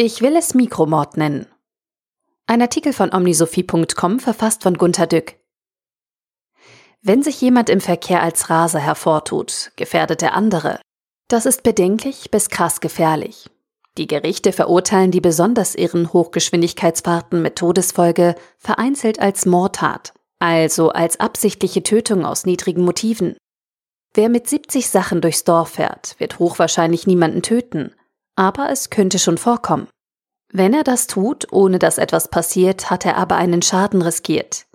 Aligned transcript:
Ich 0.00 0.22
will 0.22 0.36
es 0.36 0.54
Mikromord 0.54 1.16
nennen. 1.16 1.48
Ein 2.46 2.62
Artikel 2.62 2.92
von 2.92 3.12
omnisophie.com 3.12 4.20
verfasst 4.20 4.62
von 4.62 4.78
Gunter 4.78 5.08
Dück. 5.08 5.34
Wenn 7.02 7.24
sich 7.24 7.40
jemand 7.40 7.68
im 7.68 7.80
Verkehr 7.80 8.22
als 8.22 8.48
Raser 8.48 8.78
hervortut, 8.78 9.72
gefährdet 9.74 10.22
er 10.22 10.34
andere. 10.34 10.80
Das 11.26 11.46
ist 11.46 11.64
bedenklich 11.64 12.30
bis 12.30 12.48
krass 12.48 12.80
gefährlich. 12.80 13.50
Die 13.96 14.06
Gerichte 14.06 14.52
verurteilen 14.52 15.10
die 15.10 15.20
besonders 15.20 15.74
irren 15.74 16.12
Hochgeschwindigkeitsfahrten 16.12 17.42
mit 17.42 17.56
Todesfolge 17.56 18.36
vereinzelt 18.56 19.18
als 19.18 19.46
Mordtat, 19.46 20.12
also 20.38 20.90
als 20.90 21.18
absichtliche 21.18 21.82
Tötung 21.82 22.24
aus 22.24 22.46
niedrigen 22.46 22.84
Motiven. 22.84 23.36
Wer 24.14 24.28
mit 24.28 24.48
70 24.48 24.90
Sachen 24.90 25.20
durchs 25.20 25.42
Dorf 25.42 25.70
fährt, 25.70 26.14
wird 26.20 26.38
hochwahrscheinlich 26.38 27.08
niemanden 27.08 27.42
töten, 27.42 27.96
aber 28.38 28.70
es 28.70 28.88
könnte 28.88 29.18
schon 29.18 29.36
vorkommen. 29.36 29.88
Wenn 30.52 30.72
er 30.72 30.84
das 30.84 31.08
tut, 31.08 31.52
ohne 31.52 31.80
dass 31.80 31.98
etwas 31.98 32.28
passiert, 32.28 32.88
hat 32.88 33.04
er 33.04 33.16
aber 33.16 33.36
einen 33.36 33.62
Schaden 33.62 34.00
riskiert. 34.00 34.66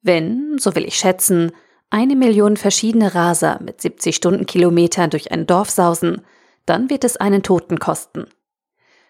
Wenn, 0.00 0.56
so 0.58 0.74
will 0.74 0.86
ich 0.86 0.96
schätzen, 0.96 1.52
eine 1.90 2.16
Million 2.16 2.56
verschiedene 2.56 3.14
Raser 3.14 3.60
mit 3.62 3.82
70 3.82 4.16
Stundenkilometern 4.16 5.10
durch 5.10 5.30
ein 5.30 5.46
Dorf 5.46 5.68
sausen, 5.68 6.22
dann 6.64 6.88
wird 6.88 7.04
es 7.04 7.18
einen 7.18 7.42
Toten 7.42 7.78
kosten. 7.78 8.26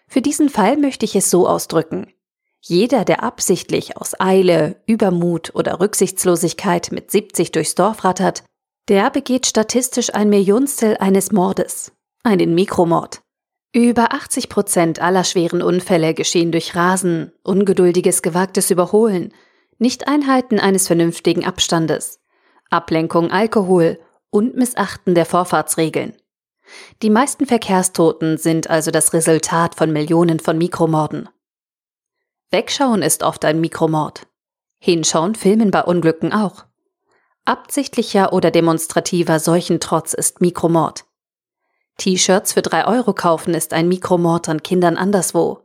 Für 0.07 0.21
diesen 0.21 0.49
Fall 0.49 0.75
möchte 0.75 1.05
ich 1.05 1.15
es 1.15 1.31
so 1.31 1.47
ausdrücken. 1.47 2.07
Jeder, 2.59 3.05
der 3.05 3.23
absichtlich 3.23 3.95
aus 3.95 4.19
Eile, 4.19 4.81
Übermut 4.85 5.55
oder 5.55 5.79
Rücksichtslosigkeit 5.79 6.91
mit 6.91 7.09
70 7.09 7.53
durchs 7.53 7.75
Dorf 7.75 8.03
rattert, 8.03 8.43
der 8.89 9.09
begeht 9.09 9.47
statistisch 9.47 10.13
ein 10.13 10.29
Millionstel 10.29 10.97
eines 10.97 11.31
Mordes, 11.31 11.93
einen 12.23 12.53
Mikromord. 12.53 13.23
Über 13.75 14.13
80 14.13 14.49
Prozent 14.49 15.01
aller 15.01 15.23
schweren 15.23 15.63
Unfälle 15.63 16.13
geschehen 16.13 16.51
durch 16.51 16.75
Rasen, 16.75 17.31
ungeduldiges 17.41 18.21
gewagtes 18.21 18.69
Überholen, 18.69 19.33
Nicht-Einhalten 19.79 20.59
eines 20.59 20.85
vernünftigen 20.85 21.43
Abstandes, 21.43 22.21
Ablenkung 22.69 23.31
Alkohol 23.31 23.99
und 24.29 24.55
Missachten 24.55 25.15
der 25.15 25.25
Vorfahrtsregeln. 25.25 26.15
Die 27.01 27.09
meisten 27.09 27.47
Verkehrstoten 27.47 28.37
sind 28.37 28.69
also 28.69 28.91
das 28.91 29.11
Resultat 29.11 29.73
von 29.73 29.91
Millionen 29.91 30.39
von 30.39 30.59
Mikromorden. 30.59 31.27
Wegschauen 32.51 33.01
ist 33.01 33.23
oft 33.23 33.43
ein 33.43 33.59
Mikromord. 33.59 34.27
Hinschauen 34.77 35.33
filmen 35.33 35.71
bei 35.71 35.81
Unglücken 35.81 36.31
auch. 36.31 36.65
Absichtlicher 37.43 38.33
oder 38.33 38.51
demonstrativer 38.51 39.39
Seuchentrotz 39.39 40.13
ist 40.13 40.41
Mikromord. 40.41 41.05
T-Shirts 41.97 42.53
für 42.53 42.61
drei 42.61 42.85
Euro 42.85 43.13
kaufen 43.13 43.53
ist 43.53 43.73
ein 43.73 43.87
Mikromord 43.87 44.49
an 44.49 44.63
Kindern 44.63 44.97
anderswo. 44.97 45.59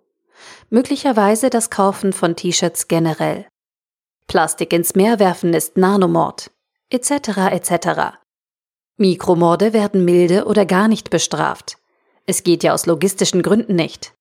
Möglicherweise 0.70 1.50
das 1.50 1.70
Kaufen 1.70 2.12
von 2.12 2.36
T-Shirts 2.36 2.88
generell. 2.88 3.46
Plastik 4.26 4.72
ins 4.72 4.94
Meer 4.94 5.18
werfen 5.18 5.54
ist 5.54 5.76
Nanomord, 5.76 6.50
etc. 6.90 7.10
etc. 7.50 8.18
Mikromorde 8.98 9.72
werden 9.72 10.04
milde 10.04 10.44
oder 10.44 10.66
gar 10.66 10.88
nicht 10.88 11.08
bestraft. 11.10 11.78
Es 12.26 12.42
geht 12.42 12.62
ja 12.62 12.74
aus 12.74 12.84
logistischen 12.84 13.42
Gründen 13.42 13.74
nicht. 13.74 14.14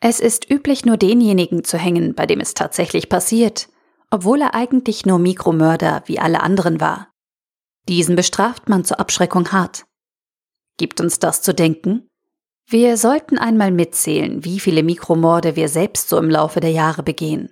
Es 0.00 0.18
ist 0.18 0.50
üblich, 0.50 0.84
nur 0.84 0.96
denjenigen 0.96 1.62
zu 1.62 1.78
hängen, 1.78 2.14
bei 2.14 2.26
dem 2.26 2.40
es 2.40 2.54
tatsächlich 2.54 3.08
passiert, 3.08 3.68
obwohl 4.10 4.40
er 4.40 4.54
eigentlich 4.54 5.06
nur 5.06 5.18
Mikromörder 5.18 6.02
wie 6.06 6.18
alle 6.18 6.40
anderen 6.40 6.80
war. 6.80 7.12
Diesen 7.88 8.16
bestraft 8.16 8.68
man 8.68 8.84
zur 8.84 9.00
Abschreckung 9.00 9.52
hart. 9.52 9.84
Gibt 10.78 11.00
uns 11.00 11.18
das 11.18 11.42
zu 11.42 11.52
denken? 11.52 12.08
Wir 12.70 12.96
sollten 12.96 13.36
einmal 13.36 13.72
mitzählen, 13.72 14.44
wie 14.44 14.60
viele 14.60 14.82
Mikromorde 14.82 15.56
wir 15.56 15.68
selbst 15.68 16.08
so 16.08 16.18
im 16.18 16.30
Laufe 16.30 16.60
der 16.60 16.70
Jahre 16.70 17.02
begehen. 17.02 17.50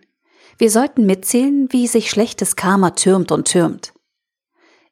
Wir 0.59 0.71
sollten 0.71 1.07
mitzählen, 1.07 1.69
wie 1.71 1.87
sich 1.87 2.09
schlechtes 2.09 2.55
Karma 2.55 2.91
türmt 2.91 3.33
und 3.33 3.49
türmt. 3.49 3.93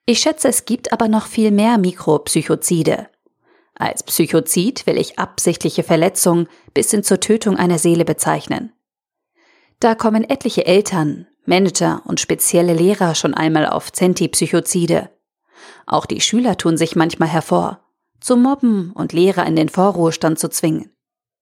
Ich 0.04 0.18
schätze, 0.18 0.48
es 0.48 0.64
gibt 0.64 0.92
aber 0.92 1.08
noch 1.08 1.26
viel 1.26 1.50
mehr 1.50 1.78
Mikropsychozide. 1.78 3.08
Als 3.74 4.02
Psychozid 4.02 4.86
will 4.86 4.98
ich 4.98 5.18
absichtliche 5.18 5.82
Verletzung 5.82 6.48
bis 6.74 6.90
hin 6.90 7.02
zur 7.02 7.20
Tötung 7.20 7.56
einer 7.56 7.78
Seele 7.78 8.04
bezeichnen. 8.04 8.72
Da 9.78 9.94
kommen 9.94 10.28
etliche 10.28 10.66
Eltern, 10.66 11.26
Manager 11.46 12.02
und 12.04 12.20
spezielle 12.20 12.74
Lehrer 12.74 13.14
schon 13.14 13.34
einmal 13.34 13.66
auf 13.66 13.92
Zentipsychozide. 13.92 15.10
Auch 15.86 16.06
die 16.06 16.20
Schüler 16.20 16.56
tun 16.56 16.76
sich 16.76 16.96
manchmal 16.96 17.28
hervor 17.28 17.83
zu 18.24 18.38
mobben 18.38 18.90
und 18.92 19.12
Lehrer 19.12 19.44
in 19.44 19.54
den 19.54 19.68
Vorruhestand 19.68 20.38
zu 20.38 20.48
zwingen. 20.48 20.90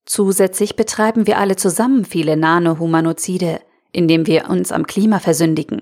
Zusätzlich 0.04 0.74
betreiben 0.74 1.28
wir 1.28 1.38
alle 1.38 1.54
zusammen 1.54 2.04
viele 2.04 2.36
Nanohumanozide, 2.36 3.60
indem 3.92 4.26
wir 4.26 4.50
uns 4.50 4.72
am 4.72 4.84
Klima 4.88 5.20
versündigen. 5.20 5.80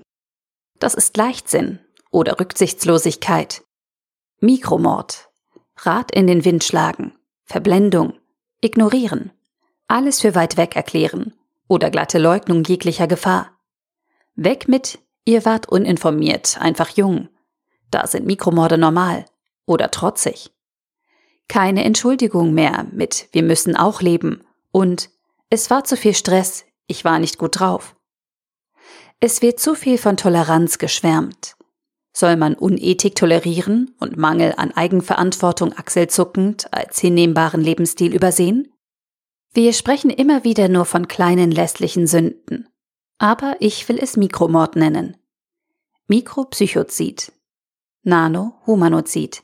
Das 0.77 0.93
ist 0.93 1.17
Leichtsinn 1.17 1.79
oder 2.11 2.39
Rücksichtslosigkeit. 2.39 3.63
Mikromord, 4.41 5.31
Rad 5.77 6.11
in 6.11 6.27
den 6.27 6.45
Wind 6.45 6.63
schlagen, 6.63 7.13
Verblendung, 7.45 8.13
ignorieren, 8.61 9.31
alles 9.87 10.21
für 10.21 10.35
weit 10.35 10.55
weg 10.55 10.75
erklären 10.75 11.33
oder 11.67 11.89
glatte 11.89 12.19
Leugnung 12.19 12.63
jeglicher 12.63 13.07
Gefahr. 13.07 13.57
Weg 14.35 14.67
mit, 14.67 14.99
ihr 15.25 15.45
wart 15.45 15.67
uninformiert, 15.67 16.59
einfach 16.61 16.89
jung. 16.89 17.29
Da 17.89 18.05
sind 18.05 18.27
Mikromorde 18.27 18.77
normal 18.77 19.25
oder 19.65 19.89
trotzig. 19.89 20.51
Keine 21.51 21.83
Entschuldigung 21.83 22.53
mehr 22.53 22.87
mit 22.93 23.27
Wir 23.33 23.43
müssen 23.43 23.75
auch 23.75 24.01
leben 24.01 24.41
und 24.71 25.09
Es 25.49 25.69
war 25.69 25.83
zu 25.83 25.97
viel 25.97 26.13
Stress, 26.13 26.63
ich 26.87 27.03
war 27.03 27.19
nicht 27.19 27.37
gut 27.37 27.59
drauf. 27.59 27.97
Es 29.19 29.41
wird 29.41 29.59
zu 29.59 29.75
viel 29.75 29.97
von 29.97 30.15
Toleranz 30.15 30.77
geschwärmt. 30.77 31.57
Soll 32.13 32.37
man 32.37 32.53
Unethik 32.53 33.15
tolerieren 33.15 33.93
und 33.99 34.15
Mangel 34.15 34.53
an 34.55 34.71
Eigenverantwortung 34.71 35.73
achselzuckend 35.73 36.73
als 36.73 36.99
hinnehmbaren 36.99 37.59
Lebensstil 37.59 38.15
übersehen? 38.15 38.71
Wir 39.51 39.73
sprechen 39.73 40.09
immer 40.09 40.45
wieder 40.45 40.69
nur 40.69 40.85
von 40.85 41.09
kleinen 41.09 41.51
lästlichen 41.51 42.07
Sünden. 42.07 42.69
Aber 43.17 43.57
ich 43.59 43.89
will 43.89 43.99
es 44.01 44.15
Mikromord 44.15 44.77
nennen. 44.77 45.17
Mikropsychozid. 46.07 47.33
Nano-Humanozid. 48.03 49.43